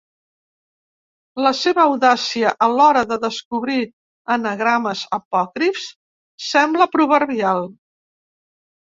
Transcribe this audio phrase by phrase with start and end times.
[1.47, 3.77] La seva audàcia a l'hora de descobrir
[4.39, 5.89] anagrames apòcrifs
[6.51, 7.67] sembla proverbial.